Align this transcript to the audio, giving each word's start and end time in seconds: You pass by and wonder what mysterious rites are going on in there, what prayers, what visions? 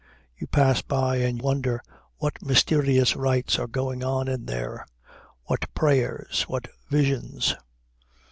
You 0.35 0.47
pass 0.47 0.81
by 0.81 1.17
and 1.17 1.39
wonder 1.39 1.79
what 2.17 2.41
mysterious 2.43 3.15
rites 3.15 3.59
are 3.59 3.67
going 3.67 4.03
on 4.03 4.27
in 4.27 4.47
there, 4.47 4.87
what 5.43 5.71
prayers, 5.75 6.41
what 6.47 6.67
visions? 6.89 7.55